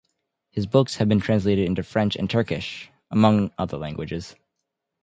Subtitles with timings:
[0.49, 4.33] His books have been translated into French and Turkish, among other languages.